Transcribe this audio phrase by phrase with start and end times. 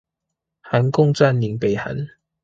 [0.63, 2.09] 韓共占領北韓